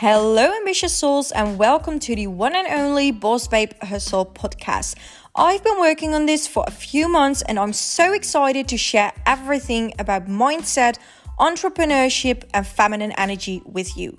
Hello, 0.00 0.54
ambitious 0.56 0.94
souls, 0.94 1.32
and 1.32 1.58
welcome 1.58 1.98
to 1.98 2.14
the 2.14 2.28
one 2.28 2.54
and 2.54 2.68
only 2.68 3.12
Bossbabe 3.12 3.82
Hustle 3.82 4.26
podcast. 4.26 4.94
I've 5.34 5.64
been 5.64 5.80
working 5.80 6.14
on 6.14 6.24
this 6.24 6.46
for 6.46 6.62
a 6.68 6.70
few 6.70 7.08
months, 7.08 7.42
and 7.42 7.58
I'm 7.58 7.72
so 7.72 8.12
excited 8.12 8.68
to 8.68 8.76
share 8.76 9.12
everything 9.26 9.92
about 9.98 10.28
mindset, 10.28 10.98
entrepreneurship, 11.40 12.44
and 12.54 12.64
feminine 12.64 13.10
energy 13.18 13.60
with 13.64 13.96
you. 13.96 14.16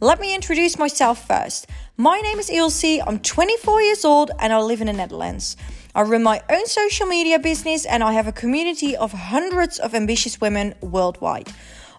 Let 0.00 0.20
me 0.20 0.34
introduce 0.34 0.78
myself 0.78 1.26
first. 1.26 1.66
My 1.98 2.18
name 2.22 2.38
is 2.38 2.48
Ilse, 2.48 3.02
I'm 3.06 3.18
24 3.18 3.82
years 3.82 4.06
old, 4.06 4.30
and 4.38 4.54
I 4.54 4.58
live 4.60 4.80
in 4.80 4.86
the 4.86 4.94
Netherlands. 4.94 5.54
I 5.94 6.00
run 6.00 6.22
my 6.22 6.40
own 6.48 6.64
social 6.64 7.04
media 7.04 7.38
business, 7.38 7.84
and 7.84 8.02
I 8.02 8.14
have 8.14 8.26
a 8.26 8.32
community 8.32 8.96
of 8.96 9.12
hundreds 9.12 9.78
of 9.78 9.94
ambitious 9.94 10.40
women 10.40 10.72
worldwide. 10.80 11.52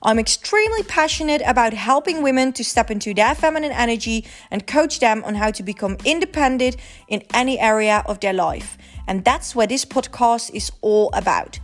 I'm 0.04 0.18
extremely 0.18 0.82
passionate 0.82 1.44
about 1.46 1.74
helping 1.74 2.24
women 2.24 2.54
to 2.54 2.64
step 2.64 2.90
into 2.90 3.14
their 3.14 3.36
feminine 3.36 3.72
energy 3.72 4.26
and 4.50 4.66
coach 4.66 5.00
them 5.00 5.24
on 5.24 5.36
how 5.36 5.52
to 5.52 5.62
become 5.62 5.98
independent 6.04 6.78
in 7.08 7.22
any 7.36 7.60
area 7.60 8.02
of 8.08 8.20
their 8.20 8.34
life. 8.34 8.80
And 9.08 9.24
that's 9.24 9.56
what 9.56 9.70
this 9.70 9.86
podcast 9.86 10.56
is 10.56 10.72
all 10.82 11.12
about. 11.14 11.60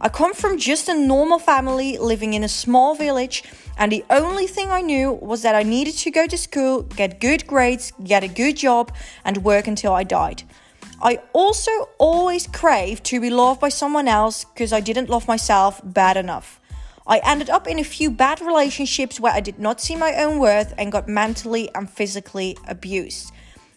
I 0.00 0.10
come 0.10 0.34
from 0.34 0.58
just 0.58 0.90
a 0.90 0.94
normal 0.94 1.38
family 1.38 1.96
living 1.96 2.34
in 2.34 2.44
a 2.44 2.48
small 2.48 2.94
village, 2.94 3.42
and 3.78 3.90
the 3.90 4.04
only 4.10 4.46
thing 4.46 4.68
I 4.70 4.82
knew 4.82 5.12
was 5.12 5.40
that 5.40 5.54
I 5.54 5.62
needed 5.62 5.94
to 5.94 6.10
go 6.10 6.26
to 6.26 6.36
school, 6.36 6.82
get 6.82 7.20
good 7.20 7.46
grades, 7.46 7.92
get 8.04 8.22
a 8.22 8.28
good 8.28 8.56
job, 8.58 8.94
and 9.24 9.38
work 9.38 9.66
until 9.66 9.94
I 9.94 10.04
died. 10.04 10.42
I 11.00 11.20
also 11.32 11.70
always 11.96 12.46
craved 12.46 13.04
to 13.04 13.20
be 13.20 13.30
loved 13.30 13.60
by 13.60 13.70
someone 13.70 14.08
else 14.08 14.44
because 14.44 14.74
I 14.74 14.80
didn't 14.80 15.08
love 15.08 15.26
myself 15.26 15.80
bad 15.82 16.18
enough. 16.18 16.60
I 17.08 17.22
ended 17.24 17.48
up 17.48 17.66
in 17.66 17.78
a 17.78 17.84
few 17.84 18.10
bad 18.10 18.42
relationships 18.42 19.18
where 19.18 19.32
I 19.32 19.40
did 19.40 19.58
not 19.58 19.80
see 19.80 19.96
my 19.96 20.14
own 20.16 20.38
worth 20.38 20.74
and 20.76 20.92
got 20.92 21.08
mentally 21.08 21.74
and 21.74 21.88
physically 21.88 22.54
abused. 22.66 23.32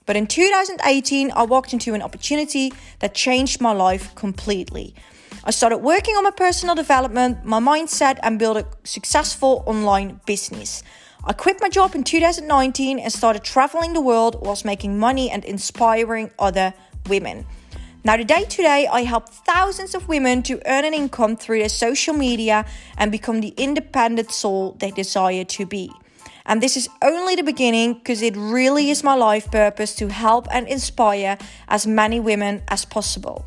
But 0.05 0.17
in 0.17 0.27
2018, 0.27 1.31
I 1.31 1.43
walked 1.43 1.71
into 1.71 1.93
an 1.93 2.01
opportunity 2.01 2.73
that 2.99 3.15
changed 3.15 3.61
my 3.61 3.71
life 3.71 4.13
completely. 4.15 4.93
I 5.45 5.51
started 5.51 5.77
working 5.77 6.15
on 6.15 6.25
my 6.25 6.31
personal 6.31 6.75
development, 6.75 7.45
my 7.45 7.61
mindset, 7.61 8.19
and 8.21 8.37
built 8.37 8.57
a 8.57 8.67
successful 8.83 9.63
online 9.65 10.19
business. 10.25 10.83
I 11.23 11.31
quit 11.31 11.61
my 11.61 11.69
job 11.69 11.95
in 11.95 12.03
2019 12.03 12.99
and 12.99 13.13
started 13.13 13.45
traveling 13.45 13.93
the 13.93 14.01
world 14.01 14.39
whilst 14.41 14.65
making 14.65 14.99
money 14.99 15.31
and 15.31 15.45
inspiring 15.45 16.31
other 16.37 16.73
women. 17.07 17.45
Now, 18.03 18.15
today, 18.15 18.45
today, 18.45 18.87
I 18.91 19.03
help 19.03 19.29
thousands 19.29 19.93
of 19.93 20.07
women 20.07 20.41
to 20.43 20.59
earn 20.65 20.85
an 20.85 20.93
income 20.95 21.35
through 21.35 21.59
their 21.59 21.69
social 21.69 22.15
media 22.15 22.65
and 22.97 23.11
become 23.11 23.41
the 23.41 23.53
independent 23.57 24.31
soul 24.31 24.75
they 24.79 24.89
desire 24.89 25.43
to 25.43 25.67
be. 25.67 25.91
And 26.47 26.63
this 26.63 26.75
is 26.75 26.89
only 27.03 27.35
the 27.35 27.43
beginning 27.43 27.93
because 27.93 28.23
it 28.23 28.35
really 28.35 28.89
is 28.89 29.03
my 29.03 29.13
life 29.13 29.51
purpose 29.51 29.93
to 29.97 30.07
help 30.07 30.47
and 30.51 30.67
inspire 30.67 31.37
as 31.67 31.85
many 31.85 32.19
women 32.19 32.63
as 32.69 32.85
possible. 32.85 33.45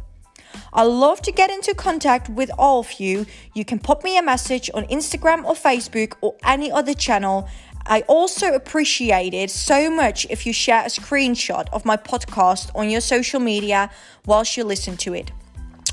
I 0.73 0.85
love 0.85 1.21
to 1.23 1.33
get 1.33 1.51
into 1.51 1.75
contact 1.75 2.29
with 2.29 2.53
all 2.57 2.79
of 2.79 3.01
you. 3.01 3.27
You 3.55 3.65
can 3.65 3.81
pop 3.81 4.05
me 4.05 4.17
a 4.17 4.23
message 4.23 4.71
on 4.73 4.85
Instagram 4.87 5.45
or 5.45 5.55
Facebook 5.55 6.15
or 6.21 6.37
any 6.45 6.71
other 6.71 6.95
channel 6.95 7.49
I 7.87 8.01
also 8.03 8.55
appreciate 8.55 9.35
it 9.35 9.51
so 9.51 9.91
much 9.91 10.27
if 10.31 10.47
you 10.47 10.53
share 10.53 10.83
a 10.83 10.89
screenshot 10.89 11.69
of 11.71 11.85
my 11.85 11.97
podcast 11.99 12.71
on 12.75 12.89
your 12.89 13.03
social 13.03 13.41
media 13.41 13.91
whilst 14.25 14.57
you 14.57 14.65
listen 14.65 14.97
to 14.99 15.13
it. 15.13 15.31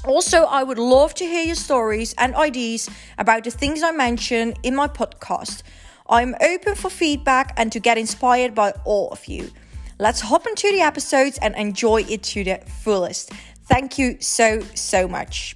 Also, 0.06 0.44
I 0.44 0.64
would 0.64 0.80
love 0.80 1.14
to 1.16 1.26
hear 1.26 1.44
your 1.44 1.56
stories 1.56 2.16
and 2.18 2.34
ideas 2.36 2.90
about 3.18 3.44
the 3.44 3.52
things 3.52 3.84
I 3.84 3.92
mention 3.92 4.54
in 4.64 4.74
my 4.74 4.88
podcast. 4.88 5.64
I'm 6.10 6.36
open 6.42 6.76
for 6.76 6.90
feedback 6.90 7.54
and 7.58 7.72
to 7.72 7.80
get 7.80 7.98
inspired 7.98 8.56
by 8.56 8.72
all 8.86 9.10
of 9.10 9.26
you. 9.26 9.52
Let's 10.00 10.22
hop 10.22 10.48
into 10.48 10.72
the 10.72 10.82
episodes 10.82 11.38
and 11.40 11.56
enjoy 11.56 12.04
it 12.10 12.24
to 12.24 12.44
the 12.44 12.62
fullest. 12.84 13.32
Thank 13.66 14.00
you 14.00 14.18
so, 14.20 14.62
so 14.74 15.08
much. 15.08 15.56